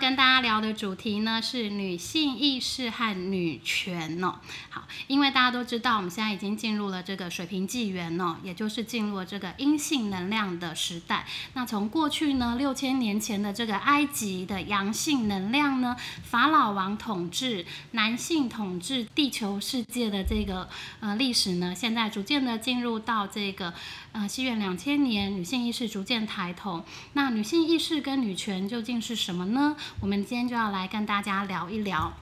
[0.00, 4.36] 跟大家聊的主题呢是女性意识和女权哦。
[4.70, 11.26] 好，因为大家都知道，我们现在已经进入了这个水平纪元哦，也就是进入了这个阴性能量的时代。
[11.52, 15.94] 那从过去呢六千年前的这个埃及的阳性能量呢，
[16.24, 20.66] 法老王统治、男性统治地球世界的这个
[21.00, 23.74] 呃历史呢，现在逐渐的进入到这个
[24.12, 26.86] 呃西元两千年，女性意识逐渐抬头。
[27.12, 29.50] 那女性意识跟女权究竟是什么？
[29.50, 32.12] 呢，我们今天就要来跟大家聊一聊。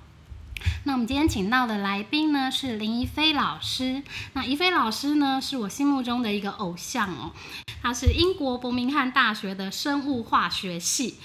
[0.84, 4.02] 那我们今天请到的来宾呢是林怡菲老师。
[4.32, 7.32] 那怡菲老师呢是我心目中的一个偶像哦，
[7.82, 11.19] 他是英国伯明翰大学的生物化学系。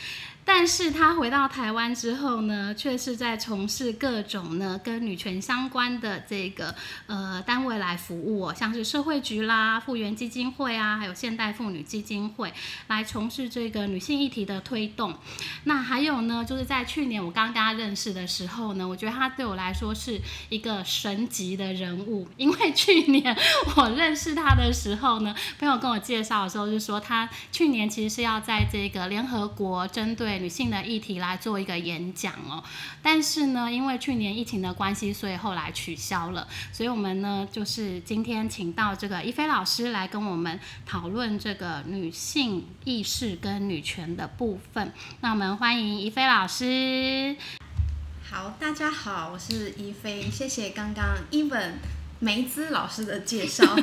[0.45, 6.75] 但是他回到台湾之后呢，却是在从事各种呢跟女权相关的这个
[7.07, 12.53] 呃单位来服务哦，像是社会局啦、复原基金会啊，还有现代妇女基金会
[12.87, 15.15] 来从事这个女性议题的推动。
[15.63, 23.35] 那还有呢，就是在去年我刚跟他认识的时候呢，我觉得他对我来说是一个神级的人物，因为 去年
[23.75, 32.63] 我认识他的时候呢，朋友跟我介绍的时候就说他去年其实是要在这个联合国针对女性的议题来做一个演讲哦，
[33.01, 36.47] 但是呢，因为去年疫情的关系，所以后来取消了。
[36.71, 44.91] 所以我们呢，就是今天请到这个一菲老师来跟我们讨论这个女性意识跟女权的部分。
[45.21, 47.35] 那我们欢迎一菲老师。
[48.29, 51.79] 好，大家好，我是一菲，谢谢刚刚伊文
[52.19, 53.65] 梅姿老师的介绍。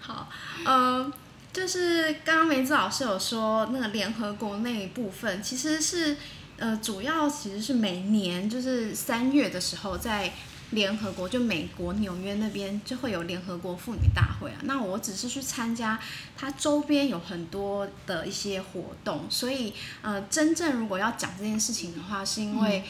[0.00, 0.28] 好，
[0.64, 1.12] 嗯。
[1.54, 6.16] 就是刚刚梅子老师有说，那个联合国那一部分其实是，
[6.56, 10.32] 呃，主要其实是每年就是三月的时候，在
[10.70, 14.58] 联合国就美国纽约那边就会有联合国妇女大会啊。
[14.64, 15.96] 那我只是去参加，
[16.36, 19.72] 它周边有很多的一些活动，所以
[20.02, 22.84] 呃，真正如果要讲这件事情的话，是因为。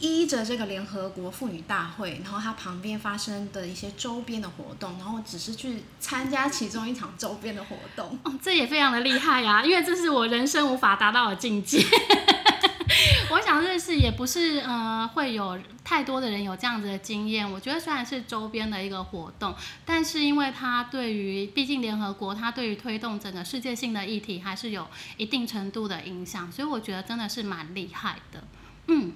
[0.00, 11.84] 依着这个联合国妇女大会，然后它旁边发生的一些周边的活动，然后只是去参加其中一场周边的活动，哦，这也非常的厉害呀， 因为这是我人生无法达到的境界。
[13.30, 17.48] 我想认识也不是呃会有太多的人有这样子的经验。
[17.50, 24.86] 我觉得虽然是周边的一个活动，但是因为它对于毕竟联合国，它对于推动整个世界性的议题还是有
[25.18, 28.42] 一定程度的影响，所以我觉得真的是蛮厉害的，
[28.86, 29.12] 嗯。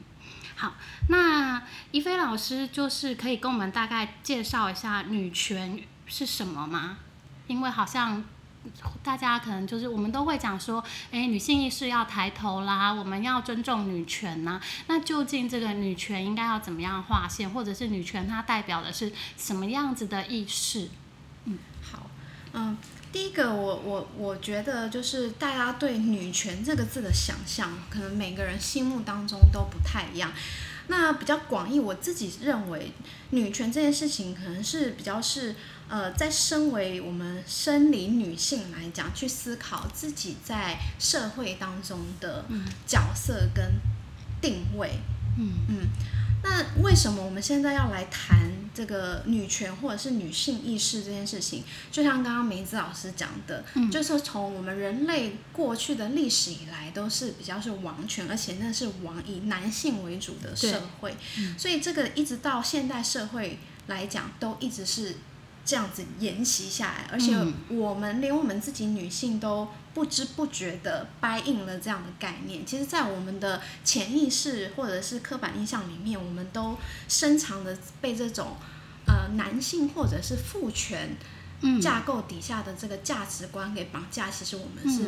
[0.62, 0.74] 好，
[1.08, 6.98] 那一菲老师就是可以跟我们大概介绍一下女权是什么吗？
[7.48, 8.22] 因为好像
[9.02, 10.80] 大家可能就是我们都会讲说，
[11.10, 14.60] 哎，女性意识要抬头啦，我们要尊重女权呐。
[14.86, 20.88] 那究竟这个女权应该要怎么样划线，或者是女权它代表的是什么样子的意识？
[21.46, 22.06] 嗯，好，
[22.52, 22.78] 嗯。
[23.12, 30.32] 第一个，我我我觉得就是大家对女权这个字的想象，可能每个人心目当中都不太一样。
[30.88, 32.90] 那比较广义，我自己认为
[33.30, 35.54] 女权这件事情，可能是比较是
[35.88, 42.44] 呃，在身为我们生理女性来讲，去思考自己在社会当中的
[42.86, 43.74] 角色跟
[44.40, 44.98] 定位。
[45.38, 45.88] 嗯嗯。
[46.42, 51.62] 那为什么我们现在要来谈这个女权或者是女性意识这件事情？
[51.90, 61.14] 就像刚刚梅子老师讲的，就是从我们人类过去的历史以来，都是比较是王权，而且那是王以男性为主的社会，
[61.56, 65.16] 所以这个一直到现代社会来讲，都一直是。
[65.64, 67.36] 这样子沿袭下来，而且
[67.68, 72.66] 我们连我们自己女性都不知不觉的掰硬了这样的概念。
[72.66, 76.76] 其实，在我们的潜意识或者是刻板印象里面，我们都
[77.08, 78.56] 深藏的被这种
[79.06, 81.16] 呃男性或者是父权
[81.80, 84.28] 架构底下的这个价值观给绑架。
[84.28, 85.04] 其实我们是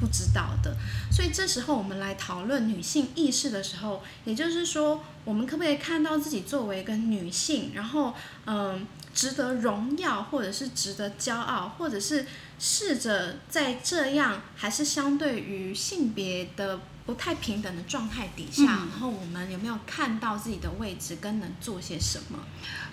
[0.00, 0.76] 不知道的。
[1.12, 8.12] 所以这时候我们来讨论女性意识的时候，也就是说，我们可不可以看到自己作为一个女性，然后
[8.46, 8.84] 嗯。
[9.14, 12.26] 值得荣耀，或者是值得骄傲，或者是
[12.58, 22.38] 试着在这样还是相对于性别的不太平等的状态底下，然后我们有没有看到自己的位置跟能做些什么？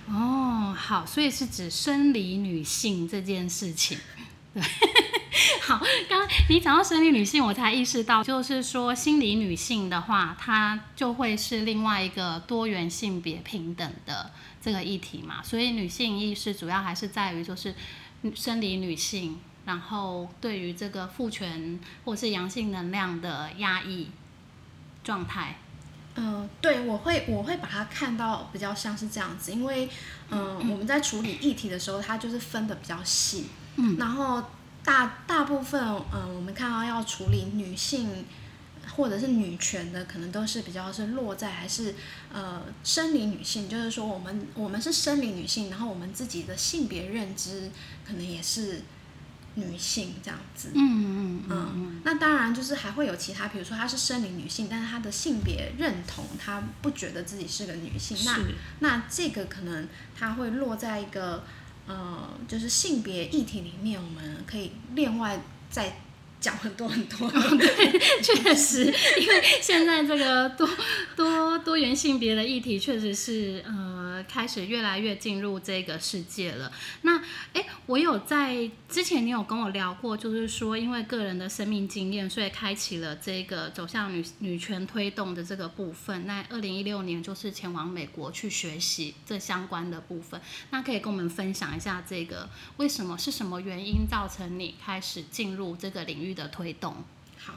[0.08, 3.98] 哦，好，所以是指生理女性这件事情。
[4.54, 4.64] 对，
[5.62, 14.32] 好，刚刚你讲到生理女性，我才意识到，就是说心理女性的话，它就会是另外一个多元性别平等的
[14.62, 15.42] 这个议题嘛。
[15.44, 17.74] 所以女性意识主要还是在于就是
[18.36, 24.10] 生理女性，然后对于这个父权或是阳性能量的压抑
[25.04, 25.60] 状态。
[26.16, 29.88] 嗯，对，我会我会把它看到比较像是这样子，因为
[30.30, 33.46] 嗯，我们在处理议题的时候，它就是分的比较细，
[33.78, 34.44] 嗯，然后
[34.84, 35.82] 大大部分
[36.14, 38.26] 嗯，我们看到要处理女性
[38.96, 41.96] 或者是女权的，可能都是比较是落在还是
[42.34, 47.70] 呃生理女性，就是说我们我们是生理女性，然后我们自己的性别认知
[48.08, 48.82] 可能也是。
[49.56, 58.40] 女性这样子，嗯嗯嗯，那当然就是还会有其他，比如说她是生理女性，但是她的性别认同，她不觉得自己是个女性，那
[58.80, 59.88] 那这个可能
[60.18, 61.44] 她会落在一个
[61.90, 65.42] 呃，就是性别议题里面，我们可以另外
[65.72, 65.92] 再
[66.40, 67.30] 讲很多很多。
[67.58, 68.86] 对， 确实，
[69.20, 70.68] 因为现在这个多
[71.16, 74.00] 多多元性别的议题确实是呃。
[74.28, 76.70] 开始越来越进入这个世界了。
[77.04, 77.18] 那，
[77.54, 86.28] 哎，我有在之前你有跟我聊过，就是说因为个人的生命经验，所以开启了这个走向女女权推动的这个部分。
[86.28, 90.40] 那二零一六年就是前往美国去学习这相关的部分。
[90.72, 96.96] 那可以跟我们分享一下这个为什么是什么原因造成你开始进入这个领域的推动？
[97.38, 97.54] 好，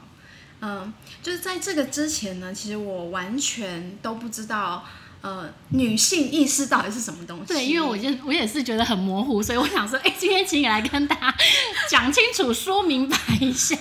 [0.61, 4.85] 嗯，就是在这个之前呢，其实我完全都不知道。
[5.21, 7.45] 呃，女性意识到底是什么东西？
[7.45, 11.33] 对，因为我就我也是觉得很模糊，所以我想说，哎，今天请你来跟大家
[11.89, 13.77] 讲清楚、说明白一下。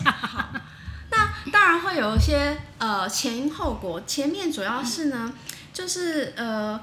[1.10, 5.32] 那当然会有一些呃前因后果，前面主要是呢，
[5.72, 6.80] 就是呃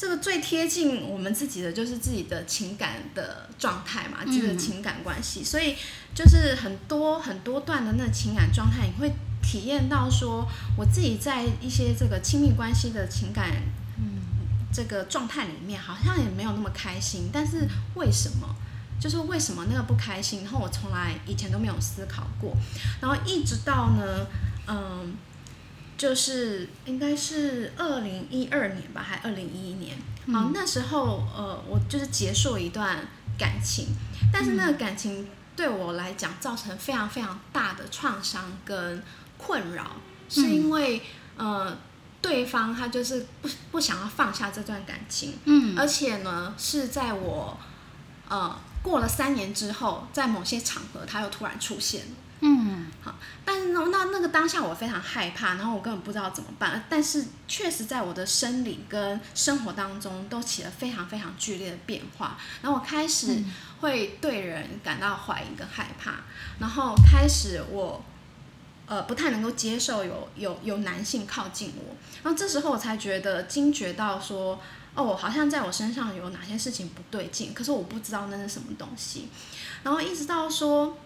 [0.00, 5.76] 这个最贴近我们自己的就是自己的情感的状态嘛，这个情感关系，所以
[6.14, 9.12] 就是很多很多段的那情感状态，你会
[9.42, 10.48] 体验到说，
[10.78, 13.50] 我自己在一些这个亲密关系的情感。
[13.98, 14.22] 嗯
[14.72, 18.54] 这个状态里面好像也没有那么开心，但是为什么？
[18.98, 20.44] 就是为什么那个不开心？
[20.44, 22.56] 然后我从来以前都没有思考过，
[23.02, 24.26] 然后一直到呢，
[24.66, 25.12] 嗯，
[26.00, 29.94] 就是应该是二零一二年吧，还二零一一年，
[30.32, 33.06] 好，那时候呃，我就是结束一段
[33.38, 33.88] 感情，
[34.32, 39.02] 但是那个感情对我来讲造成非常非常大的创伤跟
[39.36, 39.96] 困扰，
[40.30, 41.02] 是因为
[41.36, 41.76] 呃。
[42.22, 47.58] 对方他就是不不想要放下这段感情，嗯，而且呢是在我
[48.28, 53.14] 呃过了三年之后，在某些场合他又突然出现了，嗯，好，
[53.44, 63.42] 但是呢那那个当下我非常害怕，然后我根本不知道怎么办，但是确实在我的生理跟生活当中都起了非常非常剧烈的变化，然后我开始
[63.80, 66.14] 会对人感到怀疑跟害怕，
[66.58, 68.02] 然后开始我。
[68.86, 71.94] 呃，不太能够接受有有有男性靠近我，
[72.24, 74.60] 然后这时候我才觉得惊觉到说，
[74.96, 79.28] 哦，好像在我身上有哪些事情不对劲，可是我不知道那是什么东西，
[79.84, 80.98] 然后一直到说，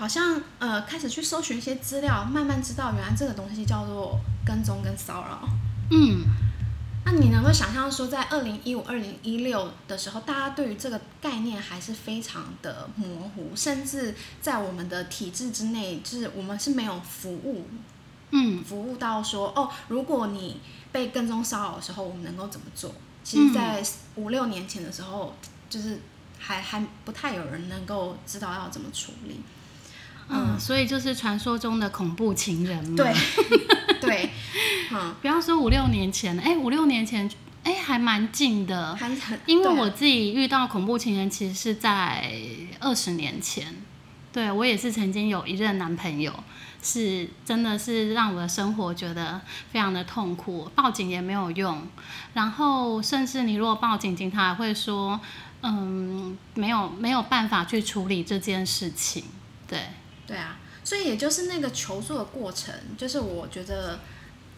[0.00, 5.46] 好像呃开始去搜寻一些资料，慢慢知道原来这个东西叫做跟踪跟骚扰，
[5.90, 6.24] 嗯。
[7.04, 17.66] 那你能够想象说，在二零一五、二零一六的时候，大家对于这个概念还是非常的模糊，甚至在我们的体制之内，就是我们是没有服务，
[18.30, 20.60] 嗯，服务到说，哦，如果你
[20.92, 22.94] 被跟踪骚扰的时候，我们能够怎么做？
[23.22, 23.82] 其实，在
[24.16, 25.34] 五六年前的时候，
[25.68, 26.00] 就是
[26.38, 29.40] 还还不太有人能够知道要怎么处理。
[30.30, 32.96] 嗯，所以就是传说中的恐怖情人嘛。
[32.96, 33.14] 对，
[34.00, 34.30] 对。
[34.92, 37.30] 嗯，不要说五六年前，哎，五六年前，
[37.62, 38.98] 哎，还蛮近的。
[39.46, 42.32] 因为我自己遇到恐怖情人，其实是在
[42.80, 43.74] 二十年前。
[44.32, 46.32] 对我也是曾经有一任男朋友，
[46.80, 49.40] 是真的是让我的生活觉得
[49.72, 51.82] 非常的痛苦，报警也没有用。
[52.34, 55.18] 然后甚至你如果报警，警察还会说，
[55.62, 59.24] 嗯，没有没有办法去处理这件事情。
[59.66, 59.80] 对，
[60.30, 63.98] 对啊，所以也就是那个求助的过程，就是我觉得。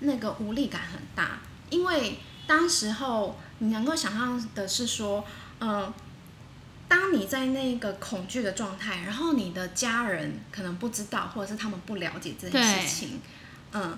[0.04, 1.38] 那个无力感很大，
[1.70, 5.24] 因为当时候你能够想象的是说，
[5.60, 5.94] 嗯，
[6.88, 13.20] 当你在那个恐惧的状态，然后你的家人可能不知道，或者是他们不了解这件事情，
[13.70, 13.96] 嗯，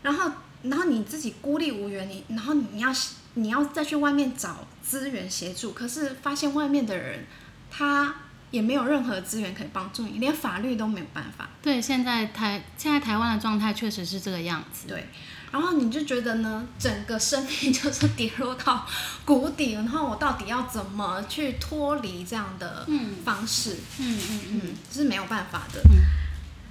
[0.00, 0.32] 然后
[0.62, 2.90] 然后你自己孤立无援，你然后你要
[3.34, 7.26] 你要再去外面找资源协助，可是发现外面的人
[7.70, 8.14] 他
[8.50, 11.48] 也没有任何资源可以帮助你，连法律都没有办法。
[11.62, 14.86] 对，现在台现在台湾的状态确实是这个样子。
[14.88, 15.08] 对，
[15.50, 18.86] 然后你就觉得呢，整个生命就是跌落到
[19.24, 22.86] 谷底，然后我到底要怎么去脱离这样的
[23.24, 23.76] 方式？
[23.98, 24.60] 嗯嗯嗯，
[24.92, 25.80] 是没有办法的。
[25.80, 25.96] 嗯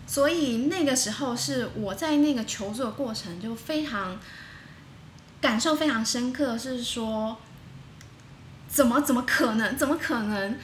[0.07, 4.17] 所以那个时候是我在那个求助的过程就非常
[5.41, 7.35] 感受非常深刻，是说
[8.67, 10.55] 怎么怎么可能，怎么可能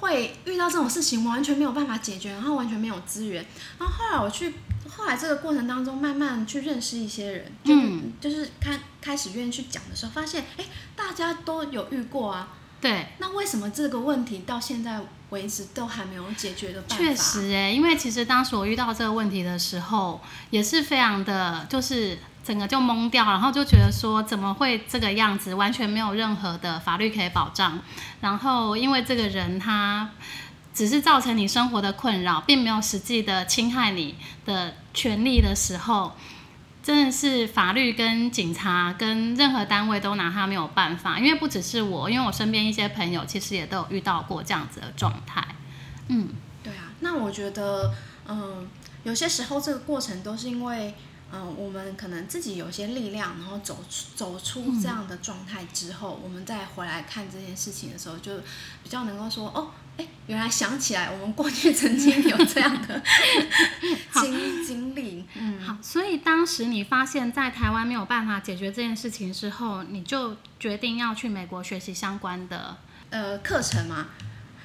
[0.00, 3.44] 会遇到这种事情，完全没有办法解决，然后完全没有资源。
[3.78, 4.54] 然后后来我去，
[4.88, 10.64] 后来这个过程当中，慢慢去认识一些人，就、嗯就是开开始愿意去讲的时候，发现哎，
[10.94, 12.48] 大家都有遇过啊。
[12.80, 16.96] 对，那为什么这个问题到现在为止都还没有解决的办法？
[16.96, 20.20] 确实哎，因为其实当时我遇到这个问题的时候，
[20.50, 27.80] 也是非常的，就是整个就懵掉，然后就觉得说怎么会这个样子，完全没有任何的法律可以保障。
[28.20, 30.10] 然后因为这个人他
[30.72, 34.14] 只是造成你生活的困扰，并没有实际的侵害你
[34.46, 36.12] 的权利的时候。
[36.88, 45.46] 真的是法律跟警察跟任何单位都拿他没有办法，因为不只是我，因为我身边一些朋友其实也都有遇到过这样子的状态。
[46.06, 46.30] 嗯，
[46.62, 47.92] 对啊，那我觉得，
[48.26, 48.66] 嗯，
[49.04, 50.94] 有些时候这个过程都是因为，
[51.30, 58.38] 嗯，我们可能自己有些力量，然后走出走出这样的状态之后，我们再回来看这件事情的时候，就
[58.82, 59.68] 比较能够说，哦，
[59.98, 63.02] 哎，原来想起来我们过去曾经有这样的
[64.14, 72.76] 经经历，嗯，好，所以当时你发现，在台湾没有办法解决这件事情之后，你就决定要去美国学习相关的
[73.10, 74.06] 呃课程嘛。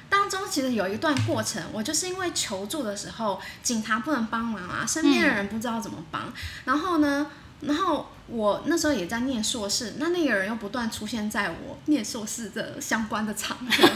[0.08, 6.32] 当中其实有一段过程，我就是因为求助的时候，警察不能帮忙啊，身边的人不知道怎么帮，
[6.64, 7.26] 然后呢，
[7.62, 13.88] 然后我那时候也在念硕士，那那个人又不断出现在我念硕士的相关的场合，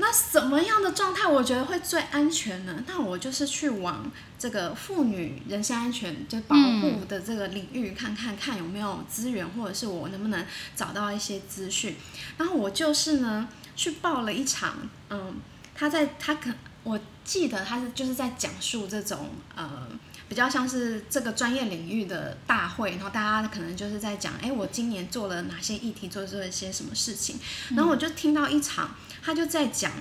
[0.00, 2.82] 那什么样的状态我觉得会最安全呢？
[2.88, 11.94] 那我就是去往这个妇女人身安全就保护的这个领域看看，看有没有资源，或者是我能不能找到一些资讯，
[12.38, 13.48] 然后我就是呢。
[13.76, 14.74] 去报了一场，
[15.08, 15.36] 嗯，
[15.74, 16.50] 他在他可
[16.82, 19.88] 我记得他是就是在讲述这种呃
[20.30, 27.38] 比较像是这个专业领域的大会，然后大家可能就是在讲，哎，我今年做了哪些议题，做做一些什么事情，
[27.74, 29.92] 然后我就听到一场，他就在讲。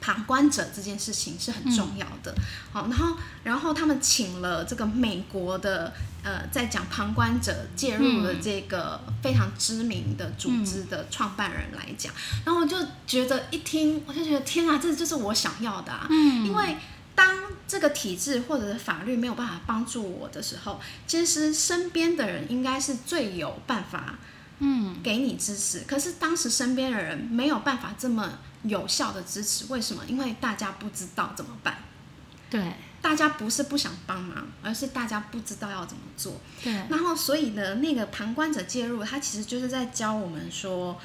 [0.00, 2.32] 旁观者这件事情是很重要的，
[2.72, 12.12] 好，然后，然后他们请了这个美国的，呃，在讲旁观者介入的这个非常知名的组织的创办人来讲，
[12.44, 12.76] 然后我就
[13.08, 16.76] 觉得一听，我就觉得天啊，这就是我想要的啊，嗯，因为
[17.18, 24.16] 当这个体制或者是法律没有办法帮助我的时候，其实身边的人应该是最有办法，
[24.60, 28.38] 嗯，给你支持，可是当时身边的人没有办法这么。
[28.64, 30.02] 有效的支持，为什么？
[30.08, 31.78] 因为大家不知道怎么办。
[32.50, 36.40] 对，大家不是不想帮忙，而是大家不知道要怎么做。
[36.64, 36.72] 对。
[36.90, 41.00] 然后，所以呢，那个旁观者介入，他其实就是在教我们说，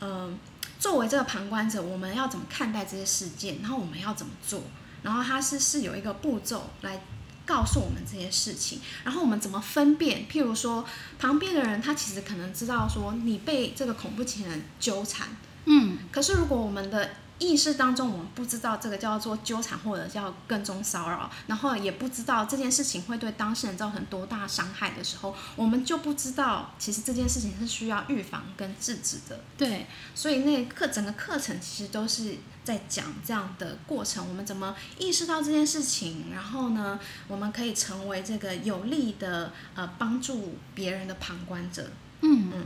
[0.00, 0.38] 嗯，
[0.78, 4.62] 作为这个旁观者，我们要怎么看待这些事件，然后我们要怎么做。
[5.02, 7.02] 然后，它是是有一个步骤来
[7.46, 8.80] 告诉我们这些事情。
[9.04, 10.26] 然后，我们怎么分辨？
[10.30, 10.84] 譬如说，
[11.18, 15.28] 旁边的人他其实可能知道说，你被这个恐怖情人纠缠。
[15.66, 29.40] 嗯，可是如果我们的意识当中，我们不知道这个叫做纠缠或者叫跟踪骚扰，然后也不知道这件事情会对当事人造成多大伤害的时候，我们就不知道其实这件事情是需要预防跟制止的。
[29.56, 41.90] 对，所以那课整个课程其实都是在讲这样的过程，我们怎么意识到这件事情，然后呢，我们可以成为这个有力的呃帮助别人的旁观者。
[42.22, 42.64] 嗯嗯。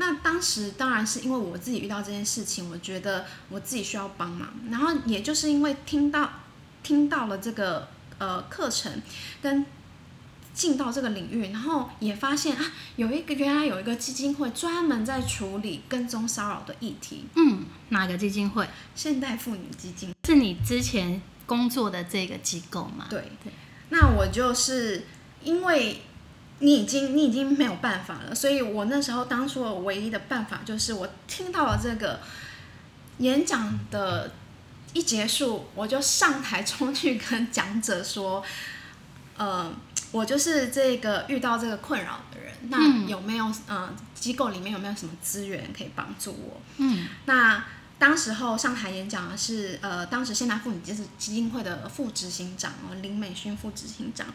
[0.00, 6.30] 那当时当然是因为我自己遇到这件事情，我觉得我自己需要帮忙，然后也就是因为听到
[6.84, 7.88] 听到了这个
[8.18, 9.02] 呃课程，
[9.42, 9.66] 跟
[10.54, 12.64] 进到这个领域，然后也发现啊，
[12.94, 17.26] 有一个原来有一个基金会专门在处理跟踪骚扰的议题。
[17.34, 18.68] 嗯，哪个基金会？
[18.94, 23.06] 现代妇女基金是你之前工作的这个机构吗？
[23.10, 23.52] 对对。
[23.90, 25.06] 那我就是
[25.42, 26.02] 因为。
[26.60, 32.20] 你已经你已经没有办法了，所以我那时候当初我唯一的办法就是我听到了这个
[33.18, 34.32] 演讲的
[34.92, 38.42] 一结束，我就上台冲去跟讲者说，
[39.38, 39.72] 呃，
[40.10, 46.60] 我就是这个遇到这个困扰的人，那有没有呃机构里面有没有什么资源可以帮助我？
[46.78, 47.64] 嗯，那
[47.98, 54.26] 当时候上台演讲的是呃，当时现代妇女基基金会的副执行长哦，林美勋副执行长，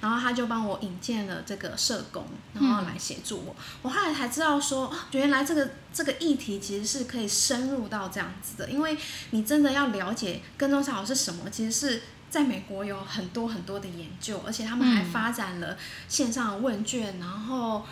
[0.00, 2.24] 然后他就帮我引荐了这个社工，
[2.54, 3.54] 然后来协助我。
[3.82, 8.96] 我后来才知道说，原来这个这个议题其实是可以深入到这样子的，因为
[9.32, 15.76] 你真的要了解跟踪骚扰是什么，其实是在美国有很多很多的研究，而且他们还发展了
[16.08, 17.84] 线上的问卷，然后。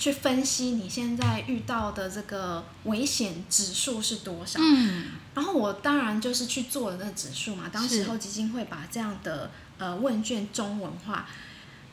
[0.00, 4.58] 去分析你现在遇到的这个危险指数是多少？
[4.58, 7.64] 嗯，然后我当然就是去做了那个指数嘛。
[7.70, 11.26] 当时候基金会把这样的呃问卷中文化，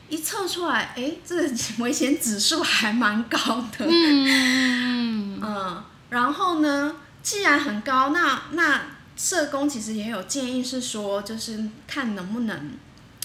[0.08, 3.38] 一测出来，哎，这个危险指数还蛮高
[3.76, 3.86] 的。
[3.86, 5.84] 嗯 嗯。
[6.08, 8.86] 然后呢，既然很高，那那
[9.18, 12.70] 社工其实也有建议是说，就是看能不能，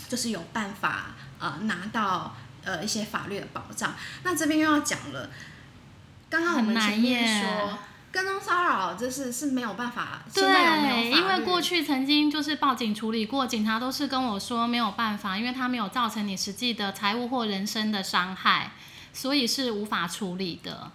[0.10, 2.36] 就是有办法呃拿到。
[2.64, 3.94] 呃，一些法律的保障，
[4.24, 5.30] 那这边又要讲了。
[6.30, 7.78] 刚刚我们前面说
[8.12, 10.24] 跟踪骚扰，就是是没有办法。
[10.34, 18.72] 对，因为过去曾经就是报警处理过，警察都是跟我说没有办法，因为他没有造成你实际的财务或人身的伤害，
[19.14, 20.92] 所以是无法处理的。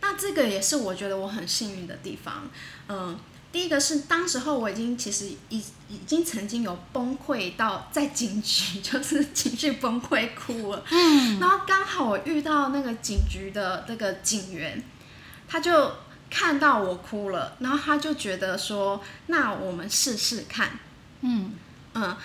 [0.00, 2.50] 那这个也是我觉得我很幸运的地方，
[2.88, 3.18] 嗯。
[3.52, 10.82] 第一个是当时候我已经其实已已经曾经有崩溃到在警局， 就是情绪崩溃哭了。
[10.90, 14.82] 嗯，然后刚好我遇到那个警局的那个警员，
[15.46, 15.92] 他就
[16.30, 20.78] 看到我哭了，然后他就觉得说，那我们试试看。
[21.20, 21.52] 嗯
[21.92, 22.16] 嗯，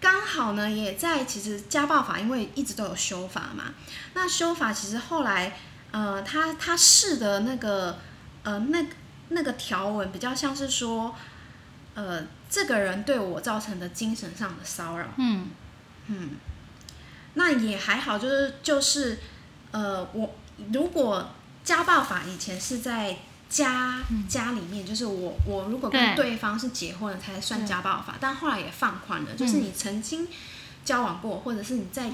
[0.00, 3.74] 刚好呢也在其实家暴法因为一直都有修法嘛，
[4.14, 5.58] 那修法其实后来
[5.90, 7.98] 呃他他试的那个
[8.44, 8.88] 呃那个。
[9.28, 11.14] 那个条文比较像是说，
[11.94, 15.06] 呃，这个人对我造成的精神上的骚扰。
[15.16, 15.48] 嗯。
[16.06, 16.30] 嗯，
[17.34, 19.18] 那也还好，就是就是，
[19.70, 20.34] 呃，我
[20.72, 21.30] 如果
[21.64, 23.16] 家暴法以前是在
[23.48, 30.28] 家家里面，就是我我如果跟对方是结婚了才算家暴法，但后来也放宽了，就是你曾经。
[30.86, 32.08] 交往过，或者是你在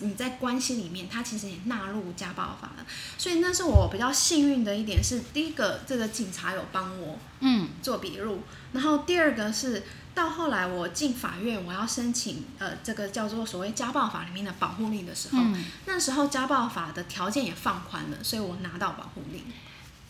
[0.00, 2.84] 你在关系里面，他其实也纳入家暴法了。
[3.16, 9.84] 所以那是我比较幸运的一点是，第一个这个警察有帮我嗯做笔录，然后第二个是
[10.14, 15.40] 到后来我进法院，我要申请呃这个叫做所谓家暴法里面的保护令的时候，
[15.86, 19.44] 那时候家暴法的条件也放宽了，所以我拿到保护令。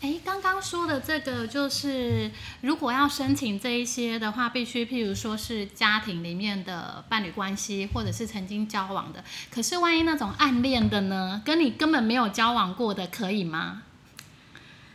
[0.01, 9.25] 哎，刚刚说的这个就是，如果要申请这一些的话，必须譬如说是家庭里面的伴侣关系，或者是曾经交往的。
[9.51, 13.83] 可是万一那种暗恋的呢，跟你根本没有交往过的，可以吗？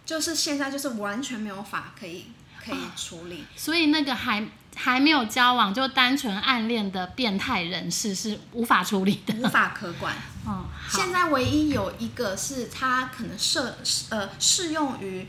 [0.05, 2.27] 就是现在就是完全没有法可以
[2.63, 4.47] 可以处理，所以那个还。
[4.75, 10.15] 还没有交往就单纯暗恋的变态人士是无法处理的，无法可管。
[10.45, 13.77] 嗯，现在唯一有一个是他可能涉
[14.09, 15.25] 呃适用于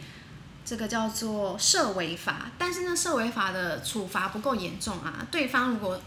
[0.64, 5.26] 这个叫做涉违法，但是呢涉违法的处罚不够严重啊。
[5.30, 6.00] 对方如果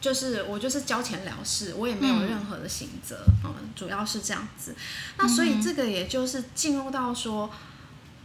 [0.00, 3.24] 就是我就是交钱了事，我也没有任何的刑责。
[3.44, 4.74] 嗯，主要是这样子。
[5.18, 7.50] 那所以这个也就是进入到说。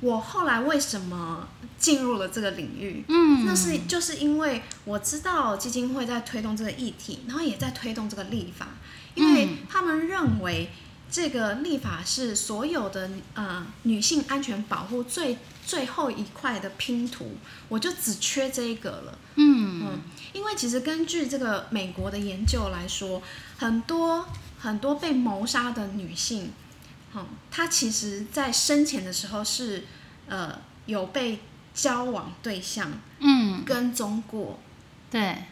[0.01, 3.03] 我后来为什么进入了这个领域？
[3.07, 8.67] 嗯，那是就是因为我知道基金会在推动这个议题，然后也在推动这个立法，
[9.13, 10.69] 因为他们认为
[11.09, 17.37] 这个立法是所有的呃女性安全保护最最后一块的拼图，
[17.69, 19.17] 我就只缺这一个了。
[19.35, 19.99] 嗯嗯，
[20.33, 23.21] 因为其实根据这个美国的研究来说，
[23.59, 24.25] 很多
[24.57, 26.51] 很多被谋杀的女性。
[27.13, 29.83] 嗯，他其实在生前的时候是，
[30.27, 31.39] 呃，有被
[31.73, 34.59] 交往对象嗯跟踪过，
[35.09, 35.43] 对，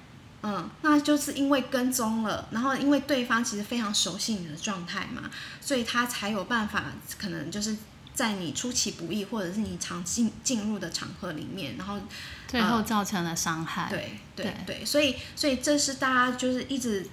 [0.41, 6.86] 嗯，那就是因为跟踪了，然后因为对方其实非常熟悉你的状态嘛，所以他才有办法，
[7.17, 7.76] 可能就是
[8.13, 12.00] 在你出其不意或者是你常进进入的场合里面，然后
[12.48, 13.89] 最后造成了伤害。
[13.89, 17.06] 对对对，所以所以这是大家就是一直。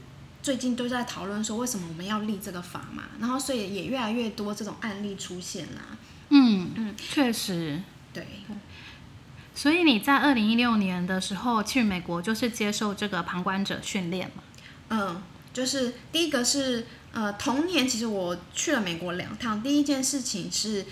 [0.46, 5.98] 最近都在讨论说为什么我们要立这个法嘛，然后所以也越来越多这种案例出现啦。
[6.28, 7.82] 嗯嗯，确实，
[8.12, 8.24] 对。
[9.56, 14.42] 所以你在二零一六年的时候去美国，就是接受这个旁观者训练嘛？
[14.90, 15.20] 嗯，
[15.52, 20.86] 就是第一个是呃，同年其实我去了美国两趟，第一件事情是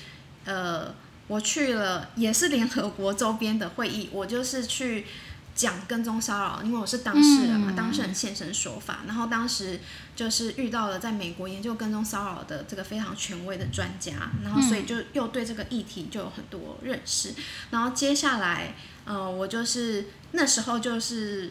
[0.46, 0.92] 呃，
[1.28, 5.06] 我去了也是联合国周边的会议，我就是去。
[5.54, 9.78] 讲跟踪骚扰，因为我是当事人嘛，当事人现身说法，然后当时
[10.16, 14.12] 就是遇到了在美国研究跟踪骚扰的这个非常权威的专家，
[14.42, 17.34] 然后所以就又对这个议题就有很多认识，
[17.70, 21.50] 然后接下来，呃，我就是那时候就是，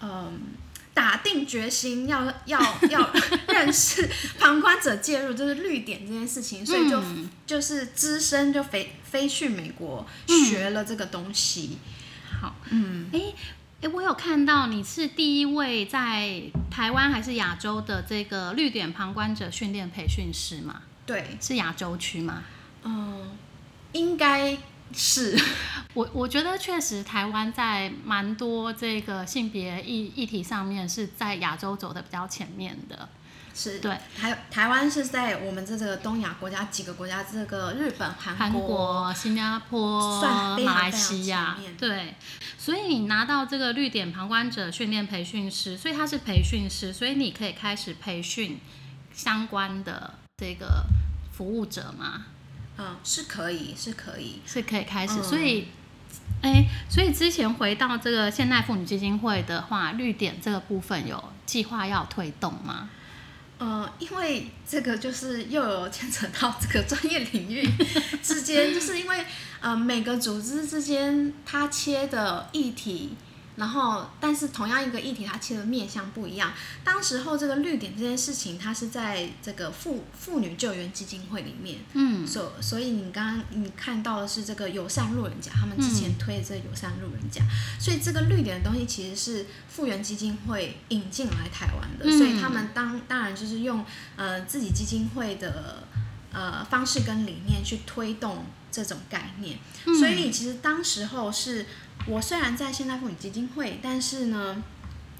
[0.00, 0.40] 嗯。
[0.94, 3.08] 打定决心要 要要
[3.46, 11.78] 认识旁观者介入，就是绿点这件事情，所以就、嗯就是只身就飞飞去美国学了这个东西。
[12.40, 13.34] 好，嗯，诶
[13.80, 20.82] 诶，我有看到你是第一位在台湾还是亚洲的这个绿点旁观者训练培训师嘛？
[21.06, 22.42] 对，是亚洲区吗？
[22.82, 23.36] 嗯，
[23.92, 24.56] 应该
[24.92, 25.38] 是。
[25.94, 33.08] 我我觉得确实台湾在蛮多这个性别议议题上面是在亚洲走的比较前面的。
[33.58, 42.14] 是对，台台湾是在我们这个东亚国家几个国家，这个日本、韩韩国、新加坡、算马来西亚对，
[42.56, 48.60] 所以你拿到这个绿点旁观者训练培训师，所以他是培训师，所以你可以开始培训
[49.12, 50.84] 相关的这个
[51.32, 52.26] 服务者吗？
[52.78, 54.40] 嗯，是可以，是可以。
[54.46, 55.66] 是可以开始，嗯所以。
[56.40, 62.88] 哎，所以之前回到这个现代妇女基金会的话，绿点这个部分有计划要推动吗？
[63.58, 67.68] 呃，因为这个就是又有牵扯到这个专业领域
[68.22, 69.24] 之间，就是因为
[69.60, 73.10] 呃每个组织之间它切的议题，
[73.58, 76.52] 然后但是同样一个议题它切的面向不一样。
[76.84, 82.26] 当时候这个绿点这件事情，它是在这个妇妇女救援基金会里面，嗯。
[82.26, 87.42] 所所以你刚刚你看到的是这个友善路人甲，他们之前推的这个友善路人甲，
[87.80, 92.16] 所以这个绿点的东西其实是复原基金会引进来台湾的，嗯。
[92.16, 93.84] 所以他们当当然就是用
[94.16, 95.82] 呃自己基金会的
[96.32, 99.98] 呃方式跟理念去推动这种概念，嗯。
[99.98, 101.66] 所以其实当时候是
[102.06, 104.62] 我虽然在现代妇女基金会，但是呢。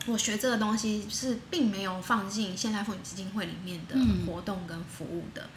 [0.07, 5.51] 我学这个东西是并没有放进现代妇女基金会里面的嗯活动跟服务的，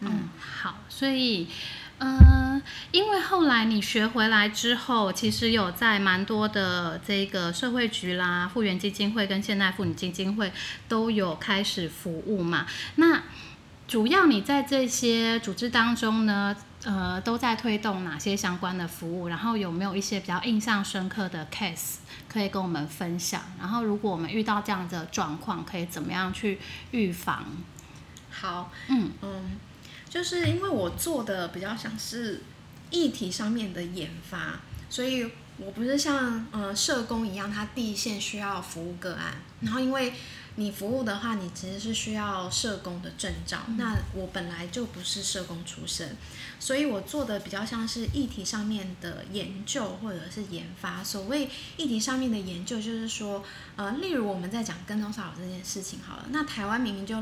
[0.00, 1.48] 嗯，好，所以，
[1.98, 10.50] 呃，因为后来你学回来之后，其实有在蛮多的这个社会局啦、复原基金会跟现代妇女基金会
[10.88, 12.64] 都有开始服务嘛。
[12.94, 13.24] 那
[13.86, 19.28] 主要你在这些组织当中呢，呃，都在推动哪些相关的服务？
[19.28, 23.42] 然后有没有一些比较印象深刻的 case 可以跟我们分享？
[23.58, 26.58] 然后如果我们遇到这样的状况，可以怎么样去
[26.92, 27.44] 预防？
[28.30, 29.58] 好，嗯嗯，
[30.08, 32.42] 就是因为我做的比较像是
[32.90, 40.14] 议题上面的研发，所以我不是像呃社工一样，他第一线需要服务个案，然后因为
[40.60, 46.14] 你服务的话，你其实是需要社工的证照，那我本来就不是社工出身，
[46.58, 51.02] 所以我做的比较像是议题上面的研究或者是研发。
[51.02, 53.42] 所谓议题上面的研究，就是说，
[53.76, 57.16] 呃，例如我们在讲跟踪骚扰这件事情好了，那台湾明明就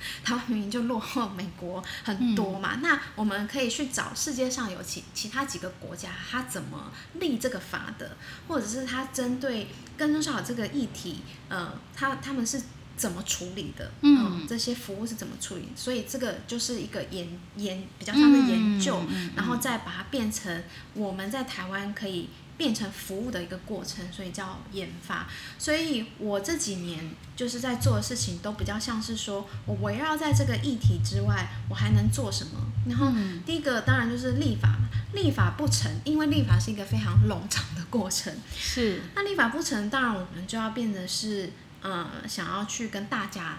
[0.24, 12.62] 台湾明明就落后美国很多嘛，那我们可以去找世界上有其其他几个国家，它怎么立这个法的，或者是它针对跟踪骚扰这个议题，呃，他他们是
[12.96, 13.90] 怎么处理的？
[14.02, 15.68] 嗯这些服务是怎么处理？
[15.76, 19.00] 所以这个就是一个研研比较像是研究，
[19.36, 20.62] 然后再把它变成
[20.94, 22.28] 我们在台湾可以
[22.58, 25.26] 变成服务的一个过程，所以叫研发。
[25.58, 32.60] 所以我这几年就是在做的事情都比较像是说我围绕在这个议题之外，我还能做什么？
[32.86, 38.34] 然后嗯第一个当然就是立法嘛，立法不成，因为立法是一个非常冗长的过程。
[38.54, 43.58] 是，那立法不成，当然我们就要变得是，呃，想要去跟大家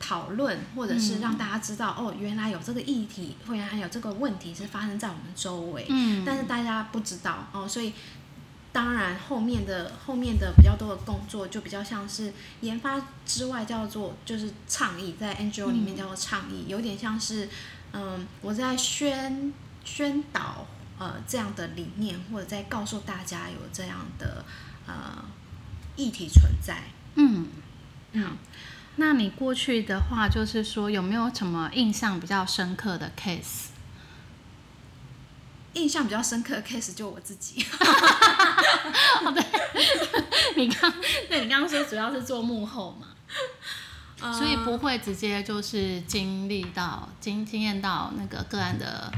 [0.00, 7.92] 讨论，或者是让大家知道，哦，原来有这个议题，或原来有这个问题是发生在我们周围，嗯，但是大家不知道哦，所以
[8.72, 12.32] 当然后面的后面的比较多的工作，就比较像是
[12.62, 17.48] 研发之外叫做就是倡议，在 NGO 里面叫做倡议，有点像是，
[17.92, 19.52] 嗯，我在宣
[19.84, 20.66] 宣导
[20.98, 24.44] 呃这样的理念，或者在告诉大家有这样的
[24.86, 25.24] 呃
[25.96, 26.84] 议题存在。
[27.16, 27.48] 嗯，
[28.12, 28.36] 嗯，
[29.00, 33.68] 那你过去的话，就是说有没有什么印象比较深刻的 case？
[35.72, 37.64] 印象比较深刻的 case 就我自己，
[39.34, 39.44] 对
[40.56, 40.92] 你刚
[41.30, 43.06] 对你刚刚说主要是做幕后嘛，
[44.20, 49.10] 呃所以不会直接就是经历到经经验到那个个案的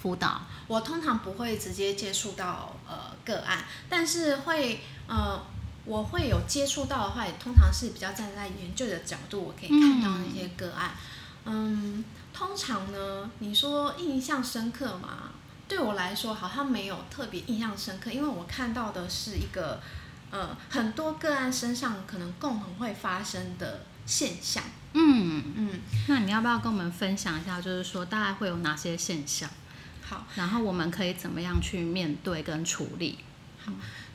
[0.00, 0.40] 辅导。
[0.68, 5.38] 我通常不会直接接触到呃个案，但是会呃
[5.84, 10.92] 我会有接触到的话，也通常是比较站在研究的角度，我可以看到那些个案。
[11.46, 15.30] 嗯通常呢，你说印象深刻嘛？
[15.68, 19.80] 对我来说好像没有特别印象深刻，因为我看到的是一个
[20.30, 24.64] 呃很多个案身上可能共同会发生的现象。
[24.94, 29.48] 嗯，嗯，那你要不要跟我们分享一下，就是说大概会有哪些现象，
[30.02, 30.26] 好。
[30.34, 33.18] 然后我们可以怎么样去面对跟处理？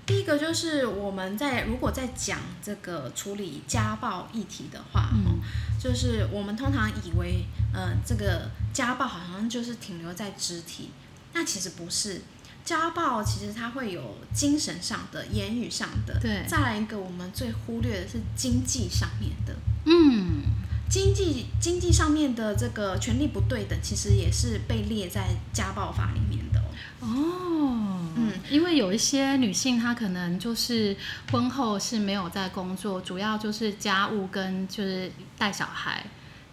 [0.10, 5.40] 第一个就是我们在如果在讲这个处理家暴议题的话，嗯，
[5.80, 10.90] 就是我们通常以为，呃，这个家暴好像就是停留在肢体，
[11.34, 12.22] 那其实不是。
[12.66, 16.44] 家暴其实它会有精神上的、言语上的，对。
[16.48, 20.42] 再来一个，我们最忽略的是经济上面的，嗯，
[20.90, 27.08] 经济经济上面的这个权利不对等，其实也是被列在家暴法里面的哦。
[27.08, 27.89] 嗯，
[28.50, 30.96] 因为有一些女性她可能就是
[31.32, 36.06] 婚后是没有在工作，主要就是家务跟就是带小孩，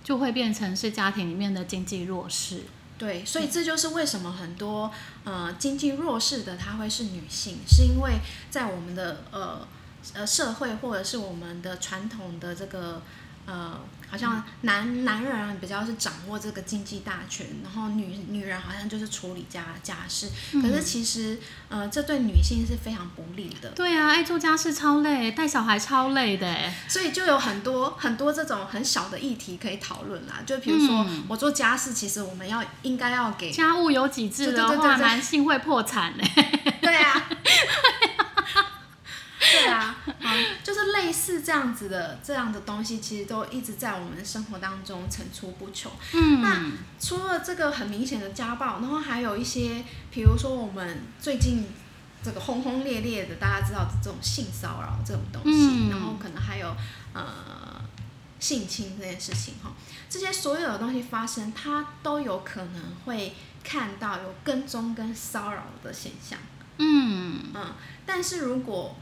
[0.05, 2.63] 就会变成是家庭里面的经济弱势。
[2.99, 4.91] 对，所以这就是为什么很多
[5.25, 8.19] 呃经济弱势的她会是女性，是因为
[8.51, 9.67] 在我们的呃
[10.15, 13.03] 呃社会或者是我们的传统的这个
[13.47, 13.81] 呃。
[14.09, 20.29] 好像男男人比较是掌握这个经济大权，然后女女人好像就是处理家家事。
[20.63, 21.39] 可是其实，
[21.69, 23.71] 呃，这对女性是非常不利的。
[23.71, 26.57] 对啊，爱做家事超累，带小孩超累的。
[26.89, 30.37] 所以就有很多很多这种很小的议题可以讨论啦。
[30.47, 36.25] 就比如说，我做家事，其实我们要应该要给家务有几制的话，男性会破产嘞。
[36.81, 37.29] 对啊。
[39.49, 39.97] 对啊，
[40.65, 40.66] 就是
[40.97, 45.93] 类似这样子的这样的东西，其实都一直在我们的生活当中层出不穷。
[46.15, 51.67] 嗯，那除了这个很明显的家暴，然后还有一些，比如说我们最近
[52.23, 56.75] 这个轰轰烈烈的，大家知道的这种性骚扰这种东西，然后可能还有
[57.13, 57.23] 呃
[58.41, 59.71] 性侵这件事情哈，
[60.09, 66.39] 这些所有的东西发生，它都有可能会看到有跟踪跟骚扰的现象。
[66.79, 67.73] 嗯嗯，
[68.05, 68.97] 但是如果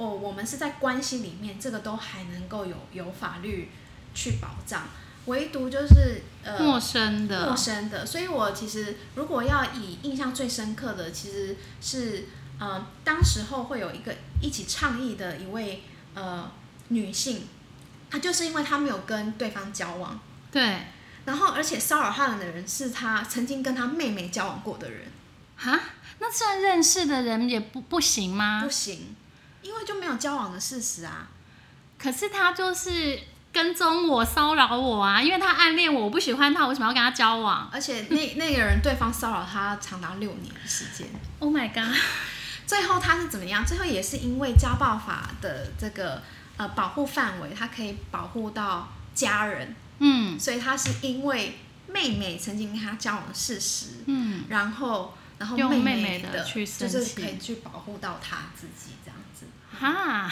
[0.00, 3.68] 哦，我们是在关系里面，这个都还能够有有法律
[4.14, 4.84] 去保障，
[5.26, 8.06] 唯独就是呃陌生的陌生的。
[8.06, 12.24] 所以我其实如果要以印象最深刻的，其实是
[12.58, 15.82] 呃当时候会有一个一起倡议的一位
[16.14, 16.50] 呃
[16.88, 17.46] 女性，
[18.08, 20.18] 她就是因为她没有跟对方交往，
[20.50, 20.86] 对，
[21.26, 25.02] 然后而且骚扰她的人是她曾经跟她妹妹交往过的人，
[25.56, 25.78] 哈，
[26.20, 28.62] 那算认识的人也不不行吗？
[28.64, 29.14] 不行。
[29.62, 31.28] 因为就没有交往的事实啊，
[31.98, 33.18] 可是他就是
[33.52, 37.68] 跟踪我、骚扰我啊，因为他暗恋我，我不喜欢他，为什么要跟他交往？
[37.72, 41.08] 而且那那个人对方骚扰他长达六年的时间。
[41.40, 41.96] Oh my god！
[42.66, 43.64] 最后他是怎么样？
[43.64, 46.22] 最后也是因为家暴法的这个
[46.56, 49.74] 呃保护范围，他可以保护到家人。
[49.98, 59.46] 嗯，所以他是因为妹妹曾经跟他交往的事实，嗯，然后然后妹妹的就是可以去保护到他自己这样子。
[59.72, 60.30] 哈，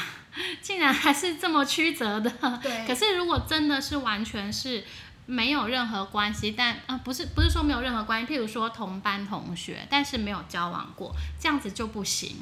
[0.61, 2.31] 竟然还是这么曲折的。
[2.63, 2.87] 对。
[2.87, 4.85] 可是如果真的是完全是
[5.25, 12.37] 没有任何关系，但啊不是不是说没有任何关系，譬如说同班同学，但是没有交往过，这样子就不行。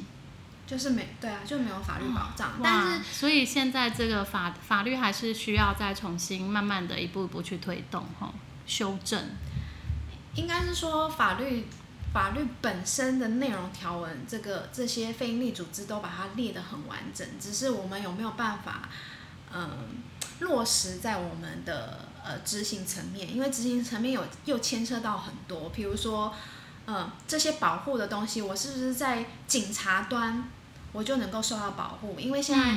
[0.65, 2.51] 就是没对啊，就没有法律保障。
[2.61, 8.33] 但是所以现在这个法法律还是需要再重新慢慢的一步一步去推动哈，
[8.65, 9.23] 修正。
[10.35, 11.65] 应该是说法律。
[12.17, 18.89] 法律本身的内容条文，这个这些非营利组织都把它列得很完整，只是我们有没有办法，
[19.53, 19.69] 嗯，
[20.39, 23.31] 落实在我们的呃执行层面？
[23.31, 26.33] 因为执行层面有又牵涉到很多，比如说，
[26.87, 30.49] 呃，这些保护的东西，我是不是在警察端
[30.93, 32.19] 我就能够受到保护？
[32.19, 32.73] 因为现在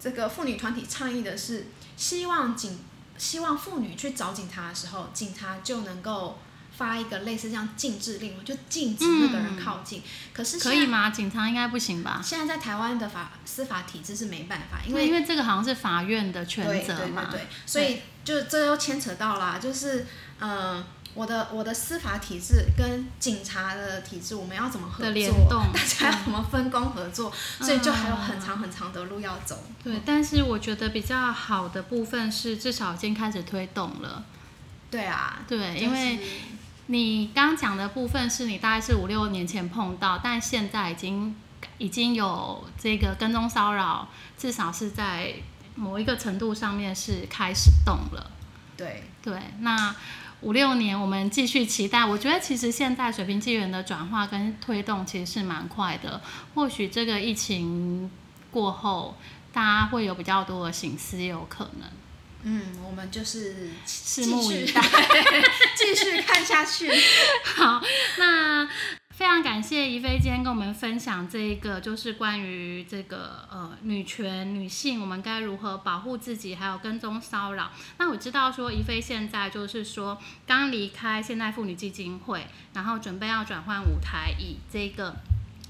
[0.00, 2.80] 这个妇女团体倡议的是，希望警
[3.16, 6.36] 希望妇女去找警察的时候，警察就能够。
[6.76, 10.02] 发一个类似这样禁制令，就禁止那个人靠近。
[10.32, 11.10] 可是可以吗？
[11.10, 12.20] 警察应该不行吧？
[12.22, 17.26] 现在在台湾的法司法体制是没办法，因为因为这个好像是法院的权责嘛。
[17.30, 20.04] 对对对对，所以就这又牵扯到啦，就是
[20.40, 20.84] 嗯，
[21.14, 25.48] 我的我的司法体制跟警察的体制，我们要怎么合作？
[25.48, 27.32] 大家要怎么分工合作？
[27.60, 29.62] 所以就还有很长很长的路要走。
[29.84, 34.24] 对，但是我觉得比较好的部分是，至少已经开始推动了。
[34.90, 36.18] 对啊，对，因为。
[36.86, 41.34] 你刚讲的部分是你大概是五六年前碰到，但现在已经
[41.78, 45.34] 已经有这个跟踪骚扰，至少是在
[45.74, 48.30] 某一个程度上面是开始动了。
[48.76, 49.94] 对对，那
[50.42, 52.04] 五六年我们继续期待。
[52.04, 56.20] 我觉得其实现在水平纪元的转化跟推动其实是蛮快的。
[56.54, 58.10] 或许这个疫情
[58.50, 59.16] 过后，
[59.52, 61.88] 大家会有比较多的醒思，有可能。
[62.44, 64.80] 嗯，我们就是拭目以待，
[65.74, 66.90] 继续看下去。
[67.56, 67.82] 好，
[68.18, 68.68] 那
[69.10, 77.72] 非常感谢怡菲今天跟我们分享这一个，就是关于这个呃女权女性，我们该如何保护自己，还有跟踪骚扰。
[77.96, 85.16] 那我知道说怡菲现在就是说刚离开现代妇女基金会，然后准备要转换舞台，以这个。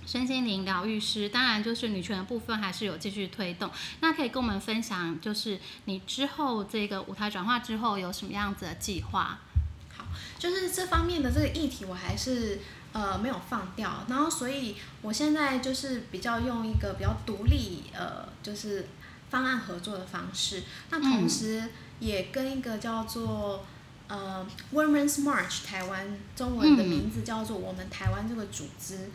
[0.06, 3.70] 身心灵疗愈师，当然就是女权的部分还是有继续推动。
[4.00, 9.38] 那可以跟我们分享，就是你之后这个舞台转化之后有什么样子的计划？
[9.96, 10.04] 好，
[10.38, 12.60] 就是这方面的这个议题，我还是
[12.92, 14.04] 呃没有放掉。
[14.08, 18.86] 然后，所以我现在就是比较用一个比较独立呃，就是
[19.30, 20.64] 方案合作的方式。
[20.90, 21.64] 那同时
[21.98, 23.64] 也跟一个叫做
[24.08, 28.96] 呃 Women's March 台湾中文的名字叫做我们台湾这个组织。
[28.96, 29.12] 嗯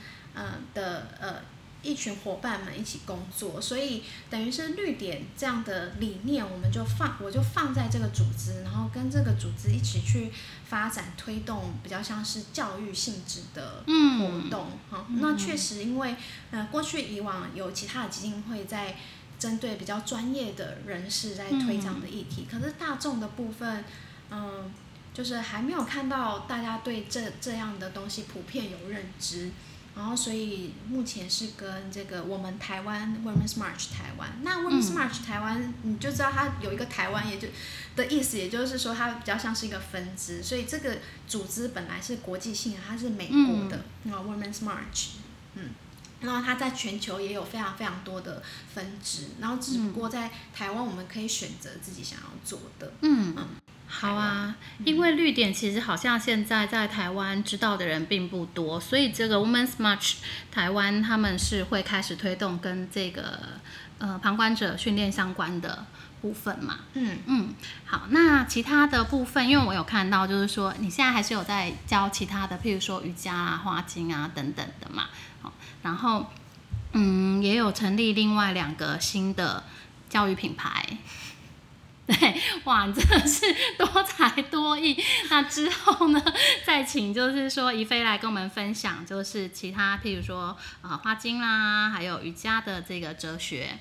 [0.74, 1.42] 的呃
[1.82, 10.30] 一群伙伴们一起工作，所以等于是绿点这样的理念，我们就放我就放在这个组织，然后跟这个组织一起去
[10.68, 15.06] 发展推动比较像是教育性质的活动哈。
[15.22, 16.16] 那确实，因为
[16.52, 18.98] 呃过去以往有其他的基金会在
[19.40, 23.86] 针对比较专业的人士在推这样的议题，可是大众的部分，
[24.30, 24.70] 嗯，
[25.14, 29.50] 就是还没有看到大家对这这样的东西普遍有认知。
[30.00, 37.50] 然后，所以目前是跟这个我们台湾 Women's March 台湾，那 Women's March 台湾，你就知道它有一个台湾，也就
[37.98, 40.42] 的意思，也就是说它比较像是一个分支。
[40.42, 43.76] 所以这个组织本来是国际性的，它是美国的
[44.10, 45.18] 啊 Women's March，
[45.56, 45.72] 嗯，
[46.22, 48.42] 然后它在全球也有非常非常多的
[48.74, 53.36] 分支，然后只不过在台湾我们可以选择自己想要做的，嗯。
[53.36, 53.48] 嗯。
[53.92, 60.18] 好啊，因为绿点其实好像现在在台湾知道的人并不多，所以这个 Women's March
[60.52, 63.40] 台湾他们是会开始推动跟这个
[63.98, 65.86] 呃旁观者训练相关的
[66.22, 66.82] 部分嘛。
[66.94, 67.50] 嗯嗯，
[67.84, 75.08] 好，那其他的部分，因为我有看到就是说你现在还是有在教其他的，譬如说瑜伽啊、花精啊等等的嘛。
[75.42, 76.32] 好，然后
[76.94, 79.64] 嗯也有成立另外两个新的
[80.08, 80.86] 教育品牌。
[82.10, 83.46] 对，哇，真的是
[83.78, 84.98] 多才多艺。
[85.30, 86.20] 那之后呢，
[86.66, 93.78] 再请就是说怡菲来跟我们分享，就是其他譬如说啊花精啦，还有瑜伽的这个哲学。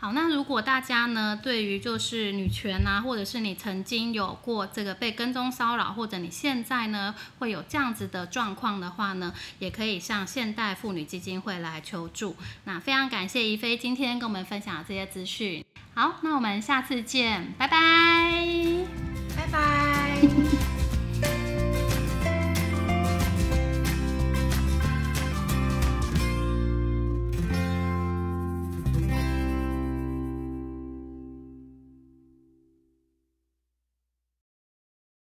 [0.00, 12.36] 好，那如果大家呢对于就是女权啊，或者是你曾经有过这个被跟踪骚扰，或者你现在呢会有这样子的状况的话呢，也可以向现代妇女基金会来求助。
[12.62, 15.64] 那非常感谢怡菲今天跟我们分享这些资讯。
[15.94, 17.76] 好，那我们下次见，拜拜，
[19.36, 20.37] 拜拜。